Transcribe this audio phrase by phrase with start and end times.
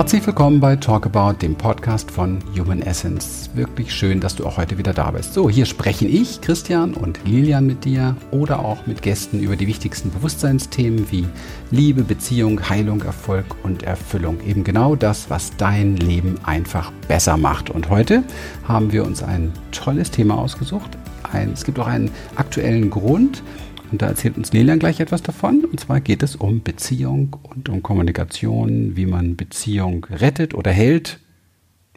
[0.00, 3.50] Herzlich willkommen bei Talk About, dem Podcast von Human Essence.
[3.52, 5.34] Wirklich schön, dass du auch heute wieder da bist.
[5.34, 9.66] So, hier sprechen ich, Christian und Lilian mit dir oder auch mit Gästen über die
[9.66, 11.28] wichtigsten Bewusstseinsthemen wie
[11.70, 14.38] Liebe, Beziehung, Heilung, Erfolg und Erfüllung.
[14.40, 17.68] Eben genau das, was dein Leben einfach besser macht.
[17.68, 18.24] Und heute
[18.66, 20.96] haben wir uns ein tolles Thema ausgesucht.
[21.30, 23.42] Ein, es gibt auch einen aktuellen Grund,
[23.90, 25.64] und da erzählt uns Lilian gleich etwas davon.
[25.64, 31.18] Und zwar geht es um Beziehung und um Kommunikation, wie man Beziehung rettet oder hält.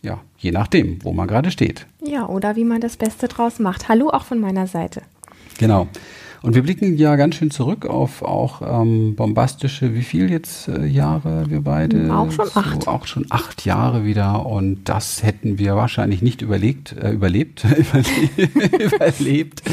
[0.01, 1.87] Ja, je nachdem, wo man gerade steht.
[2.05, 3.87] Ja, oder wie man das Beste draus macht.
[3.89, 5.01] Hallo auch von meiner Seite.
[5.59, 5.87] Genau.
[6.43, 10.85] Und wir blicken ja ganz schön zurück auf auch ähm, bombastische, wie viel jetzt äh,
[10.85, 12.13] Jahre wir beide?
[12.13, 12.83] Auch schon acht.
[12.83, 14.45] So, auch schon acht Jahre wieder.
[14.45, 17.65] Und das hätten wir wahrscheinlich nicht überlegt, äh, überlebt,
[18.77, 19.63] überlebt,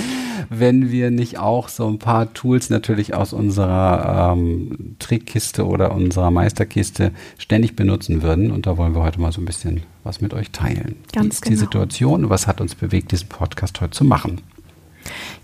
[0.48, 6.30] wenn wir nicht auch so ein paar Tools natürlich aus unserer ähm, Trickkiste oder unserer
[6.30, 8.50] Meisterkiste ständig benutzen würden.
[8.50, 10.96] Und da wollen wir heute mal so ein bisschen was mit euch teilen.
[11.12, 11.50] Ganz Wie ist genau.
[11.50, 14.40] die Situation und was hat uns bewegt, diesen Podcast heute zu machen?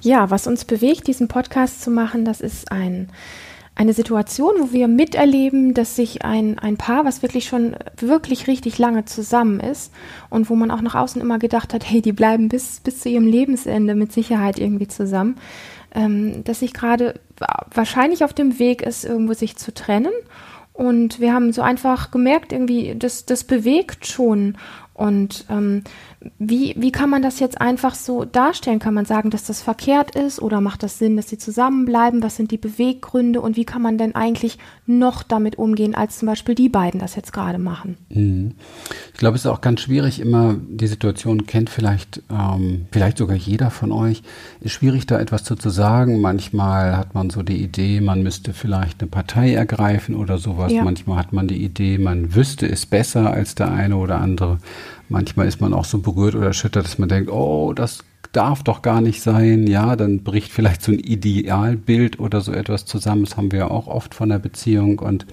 [0.01, 3.09] Ja, was uns bewegt, diesen Podcast zu machen, das ist ein,
[3.77, 8.79] eine Situation, wo wir miterleben, dass sich ein, ein Paar, was wirklich schon wirklich richtig
[8.79, 9.93] lange zusammen ist
[10.31, 13.11] und wo man auch nach außen immer gedacht hat, hey, die bleiben bis, bis zu
[13.11, 15.37] ihrem Lebensende mit Sicherheit irgendwie zusammen,
[15.95, 17.21] ähm, dass sich gerade
[17.73, 20.13] wahrscheinlich auf dem Weg ist, irgendwo sich zu trennen.
[20.73, 24.57] Und wir haben so einfach gemerkt, irgendwie, das, das bewegt schon.
[24.97, 25.83] Und ähm,
[26.39, 28.79] wie, wie kann man das jetzt einfach so darstellen?
[28.79, 32.23] Kann man sagen, dass das verkehrt ist oder macht das Sinn, dass sie zusammenbleiben?
[32.23, 36.29] Was sind die Beweggründe und wie kann man denn eigentlich noch damit umgehen, als zum
[36.29, 37.99] Beispiel die beiden das jetzt gerade machen?
[38.09, 38.53] Mhm.
[39.13, 43.37] Ich glaube, es ist auch ganz schwierig, immer die Situation kennt vielleicht, ähm, vielleicht sogar
[43.37, 44.23] jeder von euch,
[44.61, 46.23] ist schwierig, da etwas zu, zu sagen.
[46.23, 50.73] Manchmal hat man so die Idee, man müsste vielleicht eine Partei ergreifen oder sowas.
[50.73, 50.85] Ja.
[50.85, 54.59] Manchmal hat man die Idee, man wüsste es besser als der eine oder andere.
[55.09, 58.03] Manchmal ist man auch so berührt oder erschüttert, dass man denkt, oh, das
[58.33, 59.67] darf doch gar nicht sein.
[59.67, 63.25] Ja, dann bricht vielleicht so ein Idealbild oder so etwas zusammen.
[63.25, 65.27] Das haben wir ja auch oft von der Beziehung und,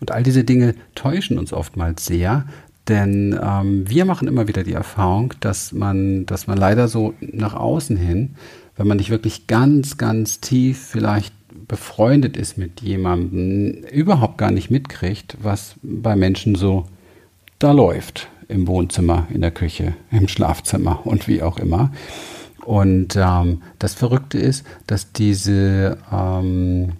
[0.00, 2.46] und all diese Dinge täuschen uns oftmals sehr.
[2.88, 7.54] Denn ähm, wir machen immer wieder die Erfahrung, dass man, dass man leider so nach
[7.54, 8.36] außen hin,
[8.76, 11.34] wenn man nicht wirklich ganz, ganz tief vielleicht
[11.66, 16.86] befreundet ist mit jemandem, überhaupt gar nicht mitkriegt, was bei Menschen so
[17.58, 21.90] da läuft im Wohnzimmer, in der Küche, im Schlafzimmer und wie auch immer.
[22.64, 26.92] Und ähm, das Verrückte ist, dass diese ähm,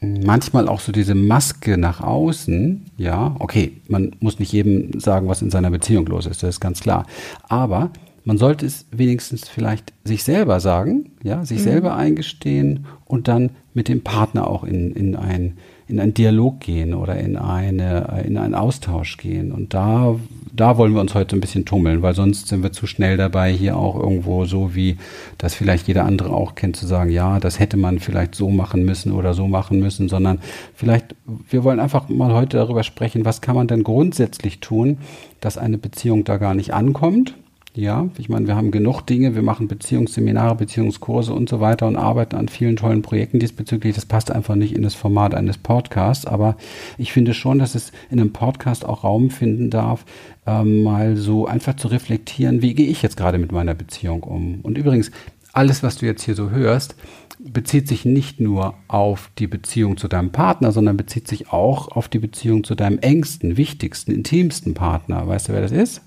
[0.00, 5.42] manchmal auch so diese Maske nach außen, ja, okay, man muss nicht jedem sagen, was
[5.42, 7.06] in seiner Beziehung los ist, das ist ganz klar.
[7.48, 7.90] Aber
[8.24, 11.64] man sollte es wenigstens vielleicht sich selber sagen, ja, sich mhm.
[11.64, 16.94] selber eingestehen und dann mit dem Partner auch in, in ein in einen Dialog gehen
[16.94, 19.52] oder in, eine, in einen Austausch gehen.
[19.52, 20.16] Und da,
[20.52, 23.52] da wollen wir uns heute ein bisschen tummeln, weil sonst sind wir zu schnell dabei,
[23.52, 24.96] hier auch irgendwo so wie
[25.36, 28.84] das vielleicht jeder andere auch kennt, zu sagen, ja, das hätte man vielleicht so machen
[28.84, 30.38] müssen oder so machen müssen, sondern
[30.74, 31.14] vielleicht,
[31.50, 34.98] wir wollen einfach mal heute darüber sprechen, was kann man denn grundsätzlich tun,
[35.40, 37.34] dass eine Beziehung da gar nicht ankommt
[37.76, 41.96] ja, ich meine, wir haben genug Dinge, wir machen Beziehungsseminare, Beziehungskurse und so weiter und
[41.96, 43.96] arbeiten an vielen tollen Projekten diesbezüglich.
[43.96, 46.56] Das passt einfach nicht in das Format eines Podcasts, aber
[46.98, 50.04] ich finde schon, dass es in einem Podcast auch Raum finden darf,
[50.46, 54.60] ähm, mal so einfach zu reflektieren, wie gehe ich jetzt gerade mit meiner Beziehung um.
[54.62, 55.10] Und übrigens,
[55.52, 56.94] alles, was du jetzt hier so hörst,
[57.40, 62.08] bezieht sich nicht nur auf die Beziehung zu deinem Partner, sondern bezieht sich auch auf
[62.08, 65.26] die Beziehung zu deinem engsten, wichtigsten, intimsten Partner.
[65.26, 66.02] Weißt du, wer das ist?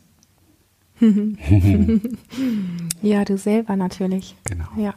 [3.02, 4.36] ja, du selber natürlich.
[4.46, 4.68] Genau.
[4.78, 4.94] Ja.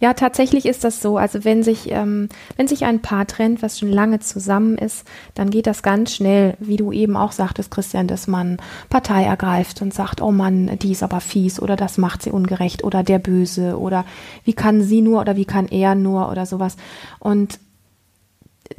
[0.00, 1.16] Ja, tatsächlich ist das so.
[1.16, 5.50] Also wenn sich, ähm, wenn sich ein Paar trennt, was schon lange zusammen ist, dann
[5.50, 8.56] geht das ganz schnell, wie du eben auch sagtest, Christian, dass man
[8.88, 12.84] Partei ergreift und sagt, oh Mann, die ist aber fies oder das macht sie ungerecht
[12.84, 14.04] oder der Böse oder
[14.44, 16.76] wie kann sie nur oder wie kann er nur oder sowas.
[17.18, 17.58] Und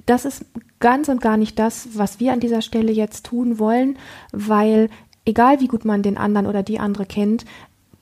[0.05, 0.45] das ist
[0.79, 3.97] ganz und gar nicht das, was wir an dieser Stelle jetzt tun wollen,
[4.31, 4.89] weil
[5.25, 7.45] egal wie gut man den anderen oder die andere kennt,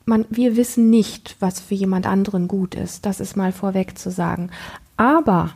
[0.06, 3.06] man, wir wissen nicht, was für jemand anderen gut ist.
[3.06, 4.50] Das ist mal vorweg zu sagen.
[4.98, 5.52] Aber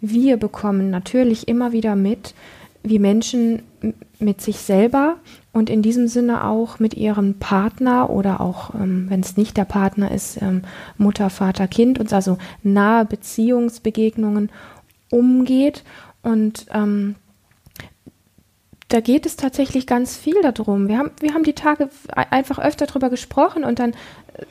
[0.00, 2.34] wir bekommen natürlich immer wieder mit,
[2.82, 3.62] wie Menschen
[4.18, 5.16] mit sich selber
[5.52, 9.64] und in diesem Sinne auch mit ihrem Partner oder auch, ähm, wenn es nicht der
[9.64, 10.62] Partner ist, ähm,
[10.98, 14.50] Mutter, Vater, Kind, und also nahe Beziehungsbegegnungen
[15.10, 15.84] umgeht.
[16.22, 17.14] Und ähm,
[18.94, 20.86] da geht es tatsächlich ganz viel darum.
[20.86, 23.92] Wir haben, wir haben die Tage einfach öfter darüber gesprochen und dann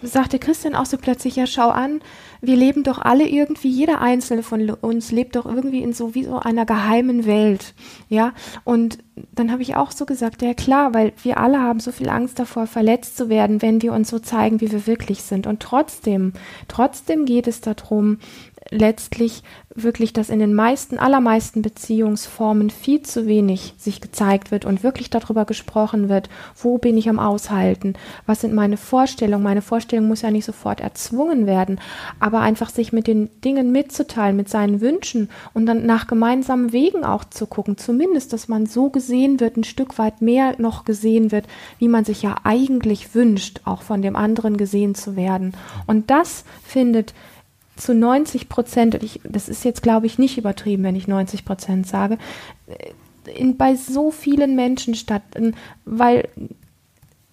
[0.02, 2.02] sagte Christian auch so plötzlich, ja, schau an,
[2.42, 6.26] wir leben doch alle irgendwie, jeder einzelne von uns lebt doch irgendwie in so wie
[6.26, 7.74] so einer geheimen Welt,
[8.10, 8.34] ja.
[8.66, 8.98] Und
[9.32, 12.38] dann habe ich auch so gesagt, ja klar, weil wir alle haben so viel Angst
[12.38, 15.48] davor, verletzt zu werden, wenn wir uns so zeigen, wie wir wirklich sind.
[15.48, 16.34] Und trotzdem,
[16.68, 18.18] trotzdem geht es darum,
[18.74, 19.44] letztlich
[19.76, 25.10] wirklich, dass in den meisten, allermeisten Beziehungsformen viel zu wenig sich gezeigt wird und wirklich
[25.10, 29.44] darüber gesprochen wird, wo bin ich am Aushalten, was sind meine Vorstellungen.
[29.44, 31.80] Meine Vorstellung muss ja nicht sofort erzwungen werden,
[32.20, 37.04] aber einfach sich mit den Dingen mitzuteilen, mit seinen Wünschen und dann nach gemeinsamen Wegen
[37.04, 41.32] auch zu gucken, zumindest, dass man so gesehen wird, ein Stück weit mehr noch gesehen
[41.32, 41.48] wird,
[41.80, 45.54] wie man sich ja eigentlich wünscht, auch von dem anderen gesehen zu werden.
[45.88, 47.14] Und das findet
[47.76, 51.88] zu 90 Prozent, ich, das ist jetzt glaube ich nicht übertrieben, wenn ich 90 Prozent
[51.88, 52.18] sage,
[53.36, 55.24] in, bei so vielen Menschen statt,
[55.86, 56.28] weil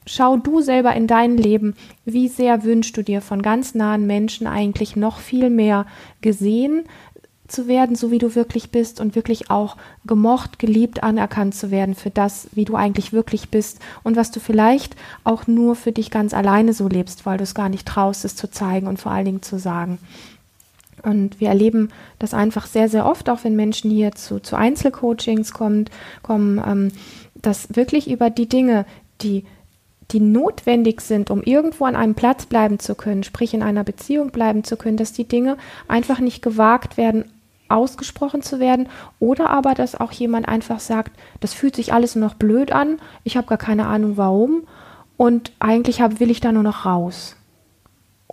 [0.07, 4.47] schau du selber in dein Leben, wie sehr wünschst du dir von ganz nahen Menschen
[4.47, 5.87] eigentlich noch viel mehr
[6.21, 6.85] gesehen
[7.51, 11.95] zu werden, so wie du wirklich bist und wirklich auch gemocht, geliebt, anerkannt zu werden
[11.95, 16.11] für das, wie du eigentlich wirklich bist und was du vielleicht auch nur für dich
[16.11, 19.13] ganz alleine so lebst, weil du es gar nicht traust, es zu zeigen und vor
[19.13, 19.99] allen Dingen zu sagen.
[21.03, 25.53] Und wir erleben das einfach sehr, sehr oft, auch wenn Menschen hier zu, zu Einzelcoachings
[25.53, 25.87] kommen,
[26.23, 26.93] kommen ähm,
[27.35, 28.85] dass wirklich über die Dinge,
[29.23, 29.45] die,
[30.11, 34.31] die notwendig sind, um irgendwo an einem Platz bleiben zu können, sprich in einer Beziehung
[34.31, 35.57] bleiben zu können, dass die Dinge
[35.89, 37.25] einfach nicht gewagt werden,
[37.69, 38.89] ausgesprochen zu werden.
[39.21, 42.99] Oder aber, dass auch jemand einfach sagt, das fühlt sich alles nur noch blöd an,
[43.25, 44.65] ich habe gar keine Ahnung warum.
[45.17, 47.37] Und eigentlich hab, will ich da nur noch raus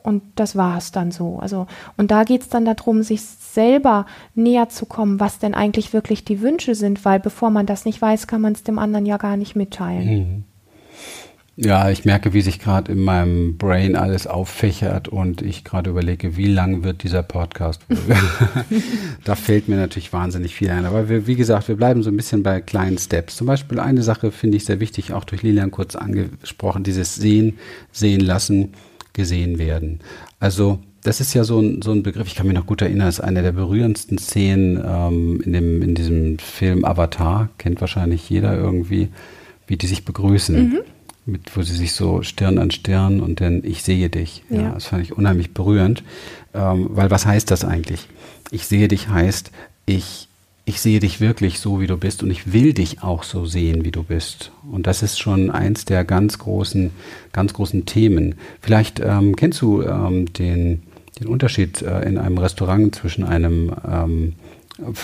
[0.03, 1.39] und das war es dann so.
[1.39, 1.67] Also,
[1.97, 4.05] und da geht es dann darum, sich selber
[4.35, 8.01] näher zu kommen, was denn eigentlich wirklich die Wünsche sind, weil bevor man das nicht
[8.01, 10.09] weiß, kann man es dem anderen ja gar nicht mitteilen.
[10.09, 10.43] Mhm.
[11.59, 16.37] Ja, ich merke, wie sich gerade in meinem Brain alles auffächert und ich gerade überlege,
[16.37, 17.81] wie lang wird dieser Podcast?
[19.23, 20.85] da fällt mir natürlich wahnsinnig viel ein.
[20.85, 23.37] Aber wir, wie gesagt, wir bleiben so ein bisschen bei kleinen Steps.
[23.37, 27.57] Zum Beispiel eine Sache finde ich sehr wichtig, auch durch Lilian kurz angesprochen, dieses Sehen,
[27.91, 28.73] Sehen lassen
[29.17, 29.99] gesehen werden.
[30.39, 33.09] Also das ist ja so ein, so ein Begriff, ich kann mich noch gut erinnern,
[33.09, 38.57] ist eine der berührendsten Szenen ähm, in, dem, in diesem Film Avatar, kennt wahrscheinlich jeder
[38.57, 39.09] irgendwie,
[39.67, 40.55] wie die sich begrüßen.
[40.55, 40.79] Mhm.
[41.25, 44.43] Mit, wo sie sich so Stirn an Stirn und dann ich sehe dich.
[44.49, 44.61] Ja.
[44.61, 46.03] ja das fand ich unheimlich berührend.
[46.53, 48.07] Ähm, weil was heißt das eigentlich?
[48.49, 49.51] Ich sehe dich heißt,
[49.85, 50.26] ich
[50.67, 53.85] ich sehe dich wirklich so, wie du bist und ich will dich auch so sehen,
[53.85, 54.51] wie du bist.
[54.69, 56.91] Und das ist schon eins der ganz großen,
[57.31, 58.35] ganz großen Themen.
[58.59, 60.83] Vielleicht ähm, kennst du ähm, den,
[61.21, 64.33] den Unterschied äh, in einem Restaurant zwischen einem ähm,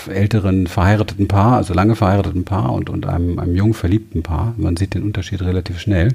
[0.06, 4.52] älteren verheirateten Paar, also lange verheirateten Paar und, und einem, einem jung verliebten Paar.
[4.58, 6.10] Man sieht den Unterschied relativ schnell,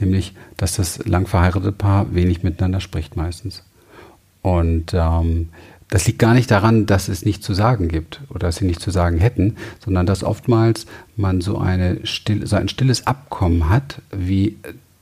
[0.00, 3.62] nämlich, dass das lang verheiratete Paar wenig miteinander spricht meistens.
[4.42, 5.50] Und ähm,
[5.88, 8.82] das liegt gar nicht daran, dass es nichts zu sagen gibt oder dass sie nichts
[8.82, 10.86] zu sagen hätten, sondern dass oftmals
[11.16, 11.62] man so,
[12.04, 14.56] still, so ein stilles Abkommen hat, wie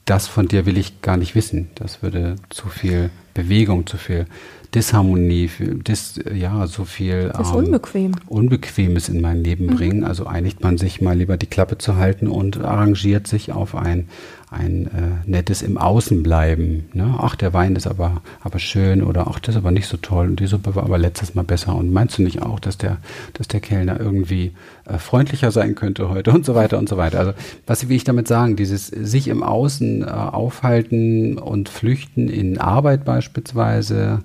[0.04, 1.70] das von dir will ich gar nicht wissen.
[1.76, 4.26] Das würde zu viel Bewegung, zu viel
[4.74, 5.50] Disharmonie,
[5.86, 8.12] dis, ja, so viel das ähm, unbequem.
[8.26, 9.76] Unbequemes in mein Leben mhm.
[9.76, 10.04] bringen.
[10.04, 14.08] Also einigt man sich mal lieber die Klappe zu halten und arrangiert sich auf ein
[14.54, 16.84] ein äh, nettes im Außenbleiben.
[16.92, 17.14] Ne?
[17.18, 20.28] Ach, der Wein ist aber, aber schön oder ach, das ist aber nicht so toll
[20.28, 21.74] und die Suppe war aber letztes Mal besser.
[21.74, 22.98] Und meinst du nicht auch, dass der,
[23.34, 24.52] dass der Kellner irgendwie
[24.86, 27.18] äh, freundlicher sein könnte heute und so weiter und so weiter.
[27.18, 27.32] Also
[27.66, 28.56] was will ich damit sagen?
[28.56, 34.20] Dieses sich im Außen äh, aufhalten und flüchten in Arbeit beispielsweise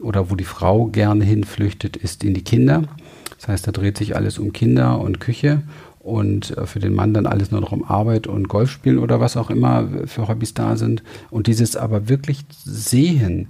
[0.00, 2.84] oder wo die Frau gerne hinflüchtet, ist in die Kinder.
[3.38, 5.62] Das heißt, da dreht sich alles um Kinder und Küche
[6.00, 9.36] und äh, für den Mann dann alles nur noch um Arbeit und Golfspielen oder was
[9.36, 11.02] auch immer für Hobbys da sind.
[11.30, 13.48] Und dieses aber wirklich sehen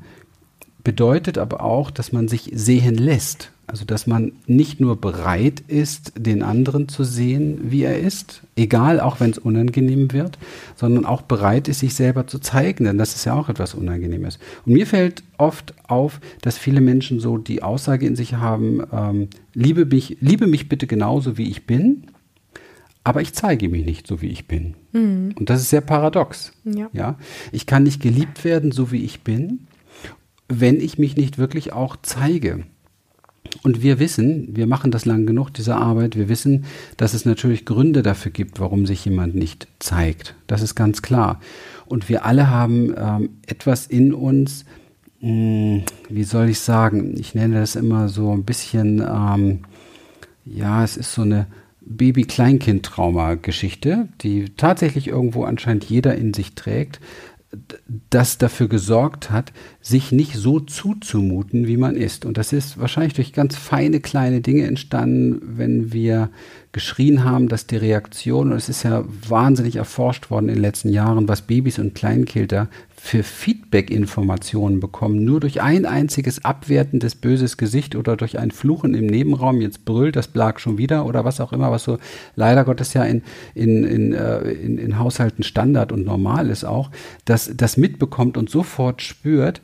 [0.83, 3.53] bedeutet aber auch, dass man sich sehen lässt.
[3.71, 9.01] Also dass man nicht nur bereit ist, den anderen zu sehen, wie er ist, egal
[9.01, 10.39] auch wenn es unangenehm wird,
[10.75, 14.39] sondern auch bereit ist, sich selber zu zeigen, denn das ist ja auch etwas Unangenehmes.
[14.67, 19.29] Und mir fällt oft auf, dass viele Menschen so die Aussage in sich haben, ähm,
[19.55, 22.07] liebe, mich, liebe mich bitte genauso, wie ich bin
[23.03, 24.75] aber ich zeige mich nicht so, wie ich bin.
[24.93, 25.35] Mhm.
[25.39, 26.53] Und das ist sehr paradox.
[26.65, 26.91] Ja.
[26.93, 27.19] ja.
[27.51, 29.67] Ich kann nicht geliebt werden, so wie ich bin,
[30.49, 32.65] wenn ich mich nicht wirklich auch zeige.
[33.63, 36.65] Und wir wissen, wir machen das lang genug, diese Arbeit, wir wissen,
[36.97, 40.35] dass es natürlich Gründe dafür gibt, warum sich jemand nicht zeigt.
[40.47, 41.41] Das ist ganz klar.
[41.87, 44.65] Und wir alle haben ähm, etwas in uns,
[45.21, 49.61] mh, hm, wie soll ich sagen, ich nenne das immer so ein bisschen, ähm,
[50.45, 51.47] ja, es ist so eine
[51.81, 57.01] Baby-Kleinkind-Trauma-Geschichte, die tatsächlich irgendwo anscheinend jeder in sich trägt,
[58.11, 62.25] das dafür gesorgt hat, sich nicht so zuzumuten, wie man ist.
[62.25, 66.31] Und das ist wahrscheinlich durch ganz feine kleine Dinge entstanden, wenn wir
[66.71, 70.91] geschrien haben, dass die Reaktion, und es ist ja wahnsinnig erforscht worden in den letzten
[70.91, 72.69] Jahren, was Babys und Kleinkinder
[73.03, 79.07] für Feedback-Informationen bekommen, nur durch ein einziges abwertendes böses Gesicht oder durch ein Fluchen im
[79.07, 81.99] Nebenraum, jetzt brüllt das Blag schon wieder oder was auch immer, was so
[82.37, 83.23] leider Gottes ja in,
[83.55, 86.91] in, in, äh, in, in Haushalten Standard und normal ist auch,
[87.25, 89.63] dass das mitbekommt und sofort spürt,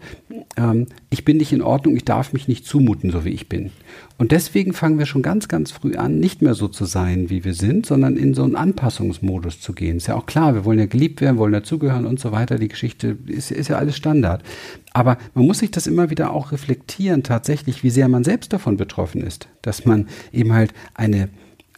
[0.57, 3.71] ähm, ich bin nicht in Ordnung, ich darf mich nicht zumuten, so wie ich bin.
[4.19, 7.45] Und deswegen fangen wir schon ganz, ganz früh an, nicht mehr so zu sein, wie
[7.45, 9.99] wir sind, sondern in so einen Anpassungsmodus zu gehen.
[9.99, 12.59] Ist ja auch klar, wir wollen ja geliebt werden, wollen dazugehören und so weiter.
[12.59, 14.43] Die Geschichte ist, ist ja alles Standard.
[14.93, 18.77] Aber man muss sich das immer wieder auch reflektieren, tatsächlich, wie sehr man selbst davon
[18.77, 19.49] betroffen ist.
[19.63, 21.29] Dass man eben halt eine,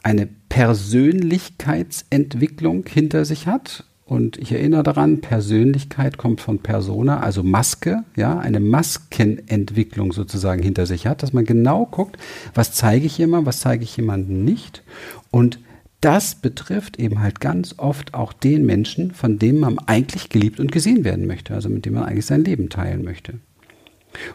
[0.02, 8.04] eine Persönlichkeitsentwicklung hinter sich hat und ich erinnere daran, Persönlichkeit kommt von Persona, also Maske,
[8.16, 12.16] ja, eine Maskenentwicklung sozusagen hinter sich hat, dass man genau guckt,
[12.54, 14.82] was zeige ich jemandem, was zeige ich jemandem nicht.
[15.30, 15.60] Und
[16.00, 20.70] das betrifft eben halt ganz oft auch den Menschen, von dem man eigentlich geliebt und
[20.70, 23.34] gesehen werden möchte, also mit dem man eigentlich sein Leben teilen möchte.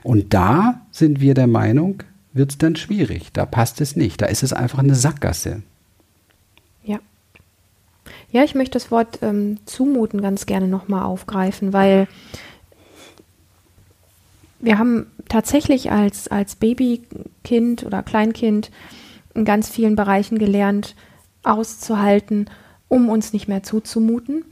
[0.03, 2.03] Und da sind wir der Meinung,
[2.33, 5.63] wird es dann schwierig, da passt es nicht, da ist es einfach eine Sackgasse.
[8.33, 12.07] Ja, ich möchte das Wort ähm, zumuten ganz gerne nochmal aufgreifen, weil
[14.59, 18.71] wir haben tatsächlich als, als Babykind oder Kleinkind
[19.35, 20.95] in ganz vielen Bereichen gelernt,
[21.43, 22.49] auszuhalten,
[22.87, 24.45] um uns nicht mehr zuzumuten.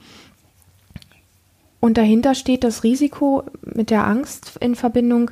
[1.80, 5.32] Und dahinter steht das Risiko mit der Angst in Verbindung,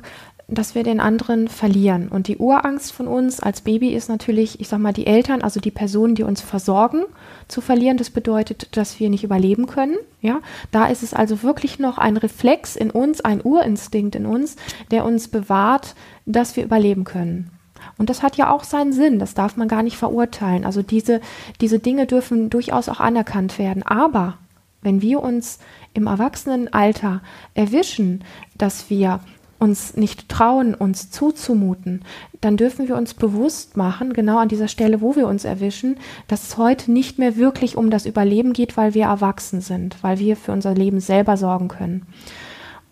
[0.50, 2.08] dass wir den anderen verlieren.
[2.08, 5.60] Und die Urangst von uns als Baby ist natürlich, ich sag mal, die Eltern, also
[5.60, 7.04] die Personen, die uns versorgen,
[7.46, 7.96] zu verlieren.
[7.96, 9.96] Das bedeutet, dass wir nicht überleben können.
[10.20, 10.40] Ja,
[10.72, 14.56] da ist es also wirklich noch ein Reflex in uns, ein Urinstinkt in uns,
[14.90, 15.94] der uns bewahrt,
[16.26, 17.52] dass wir überleben können.
[18.00, 20.64] Und das hat ja auch seinen Sinn, das darf man gar nicht verurteilen.
[20.64, 21.20] Also diese,
[21.60, 23.82] diese Dinge dürfen durchaus auch anerkannt werden.
[23.82, 24.38] Aber
[24.80, 25.58] wenn wir uns
[25.92, 27.20] im Erwachsenenalter
[27.52, 28.24] erwischen,
[28.56, 29.20] dass wir
[29.58, 32.02] uns nicht trauen, uns zuzumuten,
[32.40, 36.44] dann dürfen wir uns bewusst machen, genau an dieser Stelle, wo wir uns erwischen, dass
[36.44, 40.38] es heute nicht mehr wirklich um das Überleben geht, weil wir erwachsen sind, weil wir
[40.38, 42.06] für unser Leben selber sorgen können.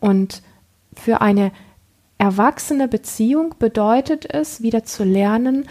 [0.01, 0.43] Und
[0.93, 1.51] für eine
[2.19, 5.69] erwachsene Beziehung bedeutet es, wieder zu lernen,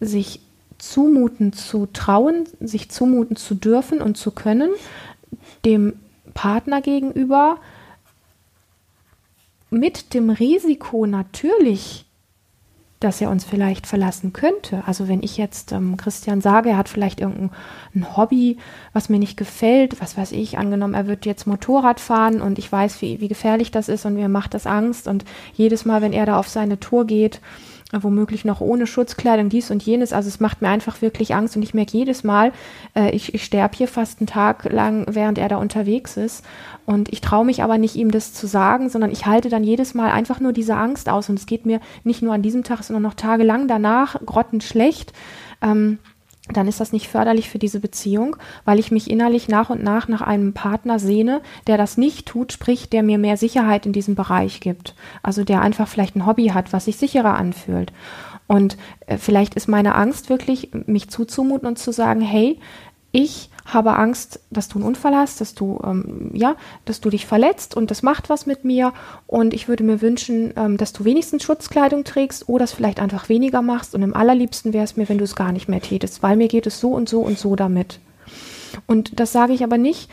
[0.00, 0.40] sich
[0.78, 4.70] zumuten zu trauen, sich zumuten zu dürfen und zu können,
[5.64, 5.94] dem
[6.32, 7.58] Partner gegenüber
[9.68, 12.06] mit dem Risiko natürlich,
[13.00, 14.82] dass er uns vielleicht verlassen könnte.
[14.86, 17.50] Also wenn ich jetzt ähm, Christian sage, er hat vielleicht irgendein
[18.16, 18.58] Hobby,
[18.92, 22.70] was mir nicht gefällt, was weiß ich, angenommen, er wird jetzt Motorrad fahren und ich
[22.70, 26.12] weiß, wie, wie gefährlich das ist und mir macht das Angst und jedes Mal, wenn
[26.12, 27.40] er da auf seine Tour geht,
[27.92, 30.12] womöglich noch ohne Schutzkleidung, dies und jenes.
[30.12, 32.52] Also es macht mir einfach wirklich Angst und ich merke jedes Mal,
[32.94, 36.44] äh, ich, ich sterbe hier fast einen Tag lang, während er da unterwegs ist.
[36.86, 39.94] Und ich traue mich aber nicht, ihm das zu sagen, sondern ich halte dann jedes
[39.94, 41.28] Mal einfach nur diese Angst aus.
[41.28, 45.12] Und es geht mir nicht nur an diesem Tag, sondern noch tagelang danach grottenschlecht.
[45.62, 45.98] Ähm,
[46.52, 50.08] dann ist das nicht förderlich für diese Beziehung, weil ich mich innerlich nach und nach
[50.08, 54.14] nach einem Partner sehne, der das nicht tut, sprich, der mir mehr Sicherheit in diesem
[54.14, 54.94] Bereich gibt.
[55.22, 57.92] Also der einfach vielleicht ein Hobby hat, was sich sicherer anfühlt.
[58.46, 58.76] Und
[59.06, 62.58] äh, vielleicht ist meine Angst wirklich, mich zuzumuten und zu sagen, hey,
[63.12, 67.26] ich habe Angst, dass du einen Unfall hast, dass du, ähm, ja, dass du dich
[67.26, 68.92] verletzt und das macht was mit mir.
[69.26, 73.28] Und ich würde mir wünschen, ähm, dass du wenigstens Schutzkleidung trägst oder es vielleicht einfach
[73.28, 73.94] weniger machst.
[73.94, 76.48] Und im allerliebsten wäre es mir, wenn du es gar nicht mehr tätest, weil mir
[76.48, 78.00] geht es so und so und so damit.
[78.86, 80.10] Und das sage ich aber nicht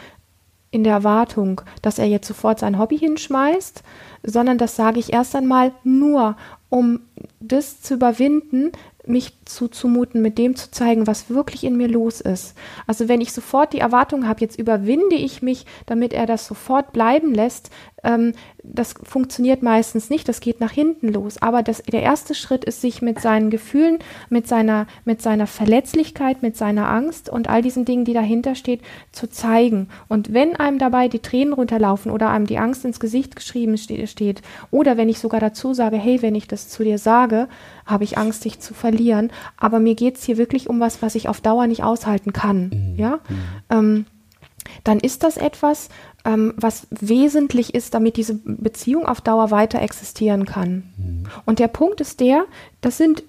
[0.71, 3.83] in der Erwartung, dass er jetzt sofort sein Hobby hinschmeißt,
[4.23, 6.35] sondern das sage ich erst einmal nur,
[6.69, 6.99] um
[7.39, 8.71] das zu überwinden,
[9.09, 12.55] mich zuzumuten, mit dem zu zeigen, was wirklich in mir los ist.
[12.85, 16.93] Also wenn ich sofort die Erwartung habe, jetzt überwinde ich mich, damit er das sofort
[16.93, 17.69] bleiben lässt,
[18.03, 18.33] ähm,
[18.73, 21.41] das funktioniert meistens nicht, das geht nach hinten los.
[21.41, 26.41] Aber das, der erste Schritt ist, sich mit seinen Gefühlen, mit seiner, mit seiner Verletzlichkeit,
[26.43, 28.81] mit seiner Angst und all diesen Dingen, die dahinter steht,
[29.11, 29.89] zu zeigen.
[30.07, 34.41] Und wenn einem dabei die Tränen runterlaufen oder einem die Angst ins Gesicht geschrieben steht,
[34.71, 37.47] oder wenn ich sogar dazu sage, hey, wenn ich das zu dir sage,
[37.85, 39.31] habe ich Angst, dich zu verlieren.
[39.57, 42.69] Aber mir geht es hier wirklich um was, was ich auf Dauer nicht aushalten kann.
[42.69, 42.95] Mhm.
[42.97, 43.19] Ja.
[43.29, 43.37] Mhm.
[43.69, 44.05] Ähm,
[44.83, 45.89] dann ist das etwas,
[46.27, 50.83] ähm, was wesentlich ist, damit diese Beziehung auf Dauer weiter existieren kann.
[50.97, 51.23] Mhm.
[51.45, 52.45] Und der Punkt ist der,
[52.81, 53.23] das sind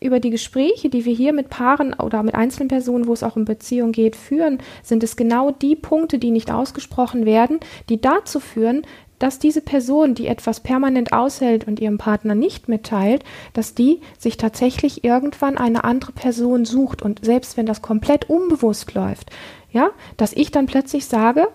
[0.00, 3.36] über die Gespräche, die wir hier mit Paaren oder mit einzelnen Personen, wo es auch
[3.36, 8.40] um Beziehung geht, führen, sind es genau die Punkte, die nicht ausgesprochen werden, die dazu
[8.40, 8.82] führen,
[9.18, 14.38] dass diese Person, die etwas permanent aushält und ihrem Partner nicht mitteilt, dass die sich
[14.38, 19.30] tatsächlich irgendwann eine andere Person sucht und selbst wenn das komplett unbewusst läuft,
[19.70, 21.48] ja, dass ich dann plötzlich sage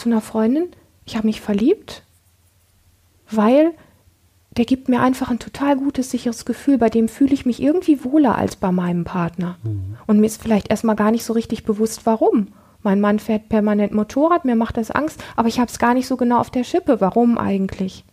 [0.00, 0.68] zu einer Freundin,
[1.04, 2.02] ich habe mich verliebt,
[3.30, 3.72] weil
[4.56, 8.04] der gibt mir einfach ein total gutes, sicheres Gefühl, bei dem fühle ich mich irgendwie
[8.04, 9.58] wohler als bei meinem Partner.
[9.62, 9.96] Mhm.
[10.06, 12.48] Und mir ist vielleicht erstmal gar nicht so richtig bewusst, warum.
[12.82, 16.06] Mein Mann fährt permanent Motorrad, mir macht das Angst, aber ich habe es gar nicht
[16.06, 17.00] so genau auf der Schippe.
[17.00, 18.04] Warum eigentlich?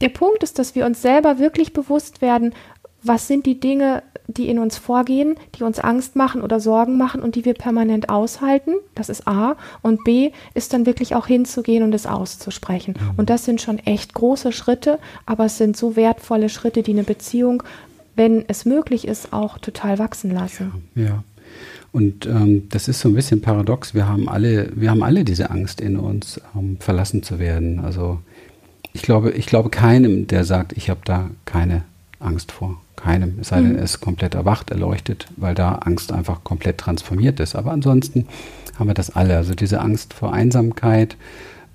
[0.00, 2.54] Der Punkt ist, dass wir uns selber wirklich bewusst werden,
[3.02, 7.22] was sind die Dinge, die in uns vorgehen, die uns Angst machen oder Sorgen machen
[7.22, 8.74] und die wir permanent aushalten.
[8.94, 9.56] Das ist A.
[9.82, 12.94] Und B ist dann wirklich auch hinzugehen und es auszusprechen.
[12.98, 13.10] Mhm.
[13.16, 17.04] Und das sind schon echt große Schritte, aber es sind so wertvolle Schritte, die eine
[17.04, 17.62] Beziehung,
[18.14, 20.88] wenn es möglich ist, auch total wachsen lassen.
[20.94, 21.02] Ja.
[21.02, 21.24] ja.
[21.92, 23.94] Und ähm, das ist so ein bisschen paradox.
[23.94, 27.80] Wir haben alle, wir haben alle diese Angst in uns, ähm, verlassen zu werden.
[27.80, 28.18] Also
[28.94, 31.82] ich glaube, ich glaube keinem, der sagt, ich habe da keine
[32.18, 32.80] Angst vor.
[33.02, 33.38] Keinem.
[33.40, 33.78] Es sei denn, mhm.
[33.78, 37.56] er ist komplett erwacht, erleuchtet, weil da Angst einfach komplett transformiert ist.
[37.56, 38.28] Aber ansonsten
[38.78, 39.36] haben wir das alle.
[39.36, 41.16] Also diese Angst vor Einsamkeit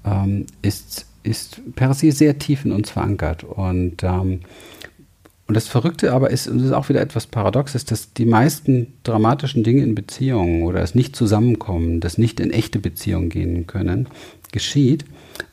[0.06, 3.44] ähm, ist, ist per se sehr tief in uns verankert.
[3.44, 4.42] Und ähm,
[5.48, 8.94] und das Verrückte aber ist, und das ist auch wieder etwas Paradoxes, dass die meisten
[9.04, 14.10] dramatischen Dinge in Beziehungen oder das Nicht-Zusammenkommen, das nicht in echte Beziehungen gehen können,
[14.52, 15.06] geschieht,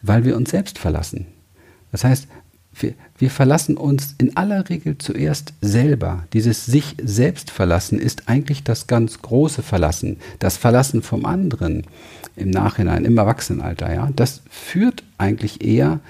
[0.03, 1.27] weil wir uns selbst verlassen.
[1.93, 2.27] Das heißt,
[2.81, 6.25] wir, wir verlassen uns in aller Regel zuerst selber.
[6.33, 10.19] Dieses sich selbst verlassen ist eigentlich das ganz große Verlassen.
[10.39, 11.85] Das Verlassen vom anderen
[12.37, 16.01] im Nachhinein, im Erwachsenenalter, ja, das führt eigentlich eher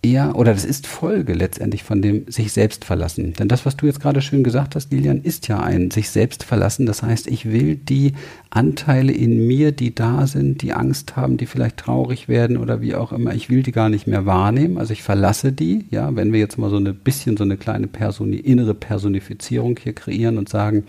[0.00, 3.32] eher, oder das ist Folge letztendlich von dem sich selbst verlassen.
[3.32, 6.44] Denn das, was du jetzt gerade schön gesagt hast, Lilian, ist ja ein sich selbst
[6.44, 6.86] verlassen.
[6.86, 8.12] Das heißt, ich will die
[8.50, 12.94] Anteile in mir, die da sind, die Angst haben, die vielleicht traurig werden oder wie
[12.94, 14.78] auch immer, ich will die gar nicht mehr wahrnehmen.
[14.78, 17.88] Also ich verlasse die, ja, wenn wir jetzt mal so ein bisschen so eine kleine
[17.88, 20.84] Personi innere Personifizierung hier kreieren und sagen,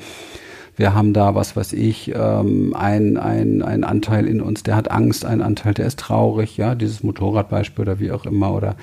[0.80, 4.90] wir haben da, was weiß ich, ähm, ein, ein, ein Anteil in uns, der hat
[4.90, 8.78] Angst, ein Anteil, der ist traurig, ja, dieses Motorradbeispiel oder wie auch immer, oder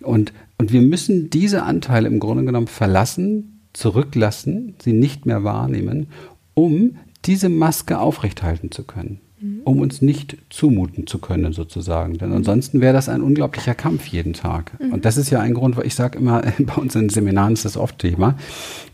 [0.00, 6.06] und, und wir müssen diese Anteile im Grunde genommen verlassen, zurücklassen, sie nicht mehr wahrnehmen,
[6.54, 9.20] um diese Maske aufrechthalten zu können.
[9.44, 9.60] Mhm.
[9.64, 12.16] um uns nicht zumuten zu können, sozusagen.
[12.16, 14.72] Denn ansonsten wäre das ein unglaublicher Kampf jeden Tag.
[14.80, 14.94] Mhm.
[14.94, 17.66] Und das ist ja ein Grund, weil ich sage immer, bei uns in Seminaren ist
[17.66, 18.38] das oft Thema.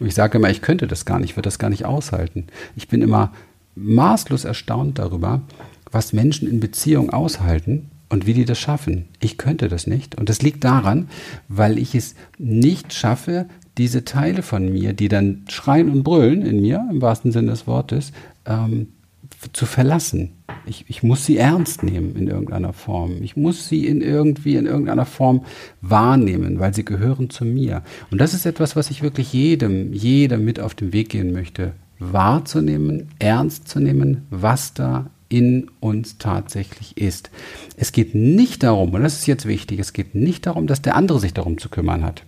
[0.00, 2.46] Und ich sage immer, ich könnte das gar nicht, ich würde das gar nicht aushalten.
[2.74, 3.32] Ich bin immer
[3.76, 5.42] maßlos erstaunt darüber,
[5.92, 9.04] was Menschen in Beziehung aushalten und wie die das schaffen.
[9.20, 10.16] Ich könnte das nicht.
[10.16, 11.08] Und das liegt daran,
[11.46, 13.46] weil ich es nicht schaffe,
[13.78, 17.68] diese Teile von mir, die dann schreien und brüllen in mir, im wahrsten Sinne des
[17.68, 18.10] Wortes,
[18.46, 18.88] ähm,
[19.52, 20.32] zu verlassen.
[20.66, 23.22] Ich, ich muss sie ernst nehmen in irgendeiner Form.
[23.22, 25.44] Ich muss sie in irgendwie in irgendeiner Form
[25.80, 27.82] wahrnehmen, weil sie gehören zu mir.
[28.10, 31.72] Und das ist etwas, was ich wirklich jedem, jedem mit auf den Weg gehen möchte,
[31.98, 37.30] wahrzunehmen, ernst zu nehmen, was da in uns tatsächlich ist.
[37.76, 40.96] Es geht nicht darum, und das ist jetzt wichtig, es geht nicht darum, dass der
[40.96, 42.24] andere sich darum zu kümmern hat.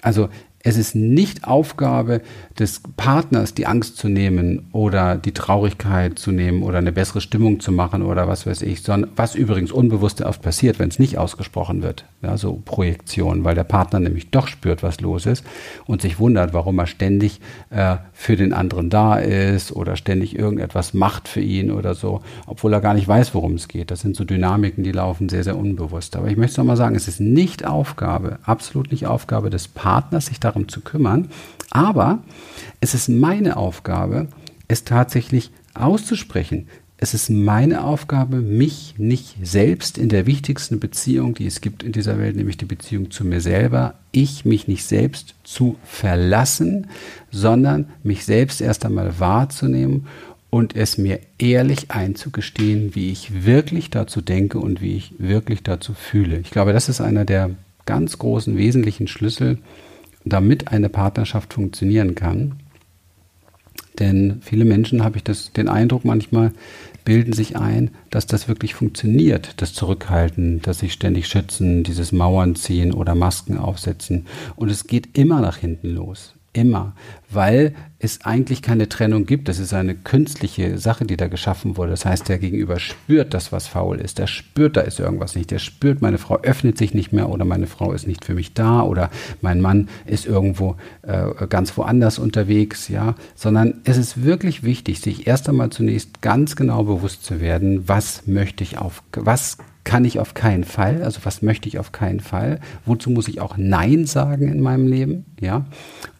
[0.00, 0.28] Also
[0.68, 2.20] es ist nicht Aufgabe
[2.58, 7.60] des Partners, die Angst zu nehmen oder die Traurigkeit zu nehmen oder eine bessere Stimmung
[7.60, 11.16] zu machen oder was weiß ich, sondern was übrigens unbewusst oft passiert, wenn es nicht
[11.16, 12.04] ausgesprochen wird.
[12.20, 15.42] Ja, so Projektion, weil der Partner nämlich doch spürt, was los ist
[15.86, 20.92] und sich wundert, warum er ständig äh, für den anderen da ist oder ständig irgendetwas
[20.92, 23.90] macht für ihn oder so, obwohl er gar nicht weiß, worum es geht.
[23.90, 26.14] Das sind so Dynamiken, die laufen sehr, sehr unbewusst.
[26.16, 30.40] Aber ich möchte nochmal sagen, es ist nicht Aufgabe, absolut nicht Aufgabe des Partners, sich
[30.58, 31.28] darum zu kümmern,
[31.70, 32.22] aber
[32.80, 34.28] es ist meine Aufgabe,
[34.66, 36.66] es tatsächlich auszusprechen,
[37.00, 41.92] es ist meine Aufgabe, mich nicht selbst in der wichtigsten Beziehung, die es gibt in
[41.92, 46.88] dieser Welt, nämlich die Beziehung zu mir selber, ich mich nicht selbst zu verlassen,
[47.30, 50.08] sondern mich selbst erst einmal wahrzunehmen
[50.50, 55.94] und es mir ehrlich einzugestehen, wie ich wirklich dazu denke und wie ich wirklich dazu
[55.94, 56.40] fühle.
[56.40, 57.50] Ich glaube, das ist einer der
[57.86, 59.58] ganz großen wesentlichen Schlüssel,
[60.28, 62.56] damit eine Partnerschaft funktionieren kann.
[63.98, 66.52] Denn viele Menschen, habe ich das, den Eindruck manchmal,
[67.04, 72.54] bilden sich ein, dass das wirklich funktioniert, das Zurückhalten, das sich ständig schützen, dieses Mauern
[72.54, 74.26] ziehen oder Masken aufsetzen.
[74.56, 76.34] Und es geht immer nach hinten los.
[76.60, 76.94] Immer,
[77.30, 79.48] weil es eigentlich keine Trennung gibt.
[79.48, 81.90] Das ist eine künstliche Sache, die da geschaffen wurde.
[81.90, 84.18] Das heißt, der Gegenüber spürt das, was faul ist.
[84.18, 85.50] Der spürt, da ist irgendwas nicht.
[85.50, 88.54] Der spürt, meine Frau öffnet sich nicht mehr oder meine Frau ist nicht für mich
[88.54, 93.14] da oder mein Mann ist irgendwo äh, ganz woanders unterwegs, ja.
[93.34, 98.26] Sondern es ist wirklich wichtig, sich erst einmal zunächst ganz genau bewusst zu werden, was
[98.26, 102.20] möchte ich auf, was kann ich auf keinen Fall, also was möchte ich auf keinen
[102.20, 105.64] Fall, wozu muss ich auch Nein sagen in meinem Leben, ja,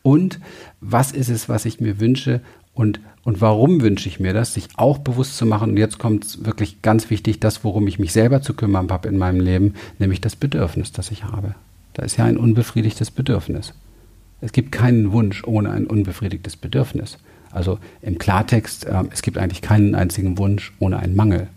[0.02, 0.40] und
[0.80, 2.40] was ist es, was ich mir wünsche
[2.72, 5.72] und, und warum wünsche ich mir das, sich auch bewusst zu machen.
[5.72, 9.06] Und jetzt kommt es wirklich ganz wichtig, das, worum ich mich selber zu kümmern habe
[9.06, 11.54] in meinem Leben, nämlich das Bedürfnis, das ich habe.
[11.92, 13.74] Da ist ja ein unbefriedigtes Bedürfnis.
[14.40, 17.18] Es gibt keinen Wunsch ohne ein unbefriedigtes Bedürfnis.
[17.50, 21.48] Also im Klartext, äh, es gibt eigentlich keinen einzigen Wunsch ohne einen Mangel.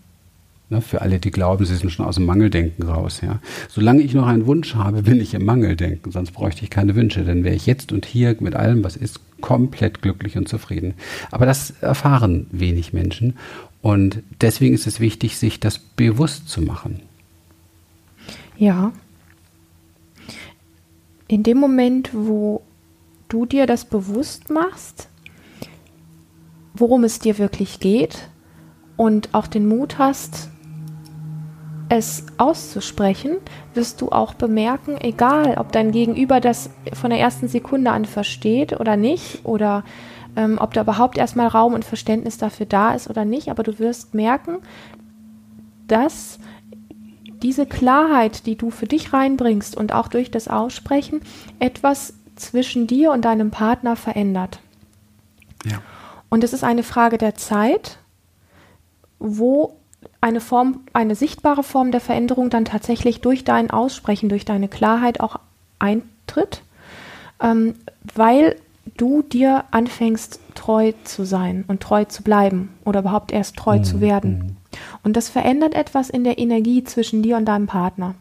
[0.72, 3.20] Ne, für alle, die glauben, sie sind schon aus dem Mangeldenken raus.
[3.20, 3.40] Ja.
[3.68, 7.24] Solange ich noch einen Wunsch habe, bin ich im Mangeldenken, sonst bräuchte ich keine Wünsche.
[7.24, 10.94] Dann wäre ich jetzt und hier mit allem, was ist, komplett glücklich und zufrieden.
[11.30, 13.34] Aber das erfahren wenig Menschen.
[13.82, 17.02] Und deswegen ist es wichtig, sich das bewusst zu machen.
[18.56, 18.92] Ja.
[21.28, 22.62] In dem Moment, wo
[23.28, 25.08] du dir das bewusst machst,
[26.72, 28.30] worum es dir wirklich geht
[28.96, 30.48] und auch den Mut hast,
[31.92, 33.36] es auszusprechen,
[33.74, 38.80] wirst du auch bemerken, egal ob dein Gegenüber das von der ersten Sekunde an versteht
[38.80, 39.84] oder nicht, oder
[40.34, 43.78] ähm, ob da überhaupt erstmal Raum und Verständnis dafür da ist oder nicht, aber du
[43.78, 44.60] wirst merken,
[45.86, 46.38] dass
[47.42, 51.20] diese Klarheit, die du für dich reinbringst und auch durch das Aussprechen,
[51.58, 54.60] etwas zwischen dir und deinem Partner verändert.
[55.66, 55.82] Ja.
[56.30, 57.98] Und es ist eine Frage der Zeit,
[59.18, 59.76] wo
[60.20, 65.20] eine Form, eine sichtbare Form der Veränderung dann tatsächlich durch dein Aussprechen, durch deine Klarheit
[65.20, 65.36] auch
[65.78, 66.62] eintritt,
[67.40, 67.74] ähm,
[68.14, 68.56] weil
[68.96, 73.84] du dir anfängst, treu zu sein und treu zu bleiben oder überhaupt erst treu mhm.
[73.84, 74.56] zu werden.
[75.02, 78.14] Und das verändert etwas in der Energie zwischen dir und deinem Partner,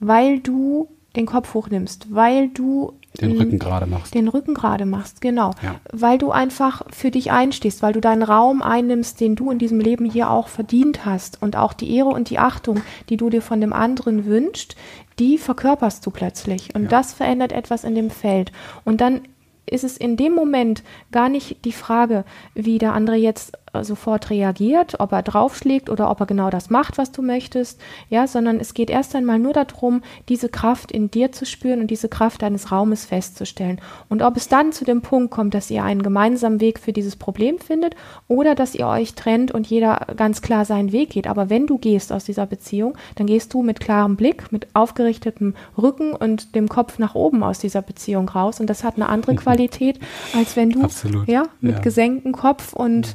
[0.00, 4.14] weil du den Kopf hochnimmst, weil du den Rücken gerade machst.
[4.14, 5.52] Den Rücken gerade machst, genau.
[5.62, 5.76] Ja.
[5.92, 9.80] Weil du einfach für dich einstehst, weil du deinen Raum einnimmst, den du in diesem
[9.80, 11.42] Leben hier auch verdient hast.
[11.42, 14.76] Und auch die Ehre und die Achtung, die du dir von dem anderen wünschst,
[15.18, 16.74] die verkörperst du plötzlich.
[16.74, 16.88] Und ja.
[16.88, 18.52] das verändert etwas in dem Feld.
[18.84, 19.22] Und dann
[19.68, 22.24] ist es in dem Moment gar nicht die Frage,
[22.54, 23.52] wie der andere jetzt
[23.84, 28.26] sofort reagiert, ob er draufschlägt oder ob er genau das macht, was du möchtest, ja,
[28.26, 32.08] sondern es geht erst einmal nur darum, diese Kraft in dir zu spüren und diese
[32.08, 33.80] Kraft deines Raumes festzustellen.
[34.08, 37.16] Und ob es dann zu dem Punkt kommt, dass ihr einen gemeinsamen Weg für dieses
[37.16, 37.96] Problem findet
[38.28, 41.26] oder dass ihr euch trennt und jeder ganz klar seinen Weg geht.
[41.26, 45.54] Aber wenn du gehst aus dieser Beziehung, dann gehst du mit klarem Blick, mit aufgerichtetem
[45.76, 48.60] Rücken und dem Kopf nach oben aus dieser Beziehung raus.
[48.60, 49.98] Und das hat eine andere Qualität,
[50.34, 51.28] als wenn du Absolut.
[51.28, 51.80] ja mit ja.
[51.80, 53.14] gesenktem Kopf und ja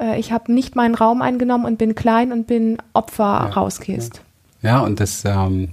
[0.00, 4.22] äh, ich habe nicht meinen Raum eingenommen und bin klein und bin Opfer ja, rausgehst.
[4.62, 4.70] Ja.
[4.70, 5.68] ja, und das, ähm,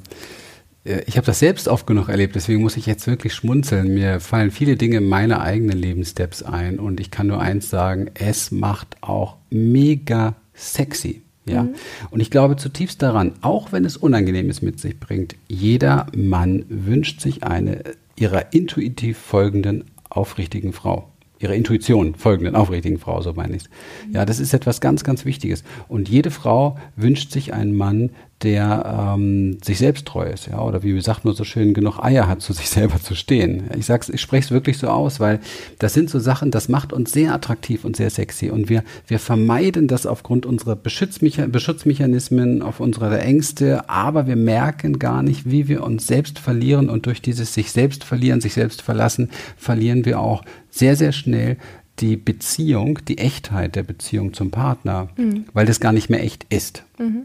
[0.84, 3.94] äh, ich habe das selbst oft genug erlebt, deswegen muss ich jetzt wirklich schmunzeln.
[3.94, 8.12] Mir fallen viele Dinge in meine eigenen Lebenssteps ein und ich kann nur eins sagen,
[8.14, 11.22] es macht auch mega sexy.
[11.46, 11.64] Ja.
[11.64, 11.76] Mhm.
[12.12, 17.22] Und ich glaube zutiefst daran, auch wenn es Unangenehmes mit sich bringt, jeder Mann wünscht
[17.22, 17.84] sich eine
[18.18, 21.10] ihrer intuitiv folgenden aufrichtigen Frau
[21.40, 23.64] ihrer Intuition folgenden aufrichtigen Frau, so meine ich.
[24.12, 25.64] Ja, das ist etwas ganz, ganz Wichtiges.
[25.88, 28.12] Und jede Frau wünscht sich einen Mann,
[28.44, 32.28] der ähm, sich selbst treu ist, ja, oder wie sagt man so schön, genug Eier
[32.28, 33.64] hat, zu sich selber zu stehen.
[33.78, 35.40] Ich sag's, ich spreche es wirklich so aus, weil
[35.80, 38.52] das sind so Sachen, das macht uns sehr attraktiv und sehr sexy.
[38.52, 45.00] Und wir, wir vermeiden das aufgrund unserer Beschützmecha Beschutzmechanismen, auf unserer Ängste, aber wir merken
[45.00, 48.84] gar nicht, wie wir uns selbst verlieren und durch dieses sich selbst verlieren, sich selbst
[48.84, 51.58] verlassen, verlieren wir auch sehr, sehr schnell
[52.00, 55.46] die Beziehung, die Echtheit der Beziehung zum Partner, mhm.
[55.54, 56.84] weil das gar nicht mehr echt ist.
[57.00, 57.24] Mhm.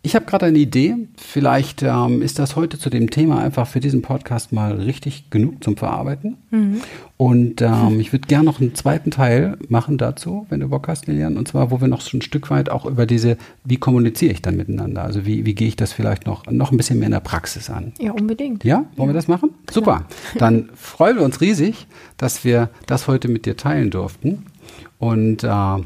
[0.00, 0.94] Ich habe gerade eine Idee.
[1.16, 5.62] Vielleicht ähm, ist das heute zu dem Thema einfach für diesen Podcast mal richtig genug
[5.64, 6.36] zum Verarbeiten.
[6.50, 6.80] Mhm.
[7.16, 11.06] Und ähm, ich würde gerne noch einen zweiten Teil machen dazu, wenn du Bock hast,
[11.08, 11.36] Lilian.
[11.36, 14.40] Und zwar, wo wir noch so ein Stück weit auch über diese, wie kommuniziere ich
[14.40, 15.02] dann miteinander?
[15.02, 17.68] Also wie, wie gehe ich das vielleicht noch, noch ein bisschen mehr in der Praxis
[17.68, 17.92] an?
[17.98, 18.62] Ja, unbedingt.
[18.62, 19.14] Ja, wollen ja.
[19.14, 19.50] wir das machen?
[19.66, 19.74] Klar.
[19.74, 20.04] Super.
[20.38, 24.46] Dann freuen wir uns riesig, dass wir das heute mit dir teilen durften.
[24.98, 25.76] Und äh,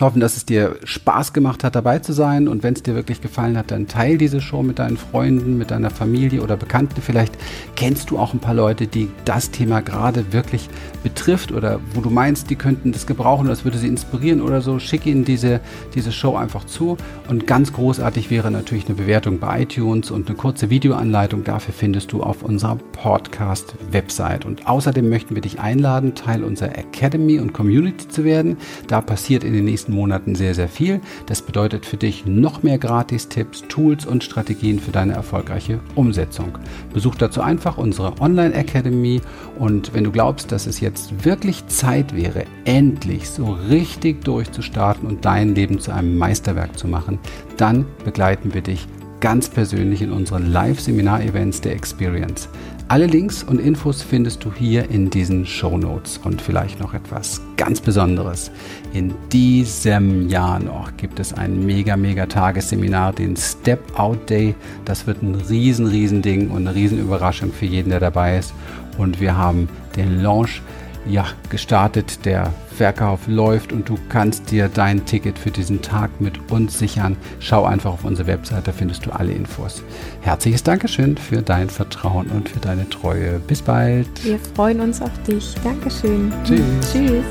[0.00, 2.48] hoffen, dass es dir Spaß gemacht hat, dabei zu sein.
[2.48, 5.70] Und wenn es dir wirklich gefallen hat, dann teile diese Show mit deinen Freunden, mit
[5.70, 7.00] deiner Familie oder Bekannten.
[7.00, 7.36] Vielleicht
[7.76, 10.68] kennst du auch ein paar Leute, die das Thema gerade wirklich
[11.02, 14.78] betrifft oder wo du meinst, die könnten das gebrauchen, das würde sie inspirieren oder so.
[14.78, 15.60] Schick ihnen diese,
[15.94, 16.96] diese Show einfach zu.
[17.28, 21.44] Und ganz großartig wäre natürlich eine Bewertung bei iTunes und eine kurze Videoanleitung.
[21.44, 24.44] Dafür findest du auf unserer Podcast-Website.
[24.44, 28.56] Und außerdem möchten wir dich einladen, Teil unserer Academy und Community zu werden.
[28.88, 31.00] Da passiert in den nächsten nächsten Monaten sehr, sehr viel.
[31.26, 36.58] Das bedeutet für dich noch mehr Gratis-Tipps, Tools und Strategien für deine erfolgreiche Umsetzung.
[36.92, 39.20] Besuch dazu einfach unsere Online Academy
[39.58, 45.24] und wenn du glaubst, dass es jetzt wirklich Zeit wäre, endlich so richtig durchzustarten und
[45.24, 47.18] dein Leben zu einem Meisterwerk zu machen,
[47.56, 48.86] dann begleiten wir dich
[49.20, 52.48] ganz persönlich in unseren Live-Seminar-Events der Experience.
[52.86, 57.40] Alle Links und Infos findest du hier in diesen Show Notes und vielleicht noch etwas
[57.56, 58.50] ganz Besonderes.
[58.92, 64.54] In diesem Jahr noch gibt es ein mega, mega Tagesseminar, den Step Out Day.
[64.84, 68.52] Das wird ein riesen, riesen Ding und eine riesen Überraschung für jeden, der dabei ist.
[68.98, 70.60] Und wir haben den Launch
[71.06, 72.24] ja, gestartet.
[72.24, 77.16] Der Verkauf läuft und du kannst dir dein Ticket für diesen Tag mit uns sichern.
[77.38, 79.82] Schau einfach auf unsere Webseite, da findest du alle Infos.
[80.22, 83.38] Herzliches Dankeschön für dein Vertrauen und für deine Treue.
[83.40, 84.08] Bis bald.
[84.24, 85.54] Wir freuen uns auf dich.
[85.62, 86.32] Dankeschön.
[86.44, 86.92] Tschüss.
[86.92, 87.24] Tschüss.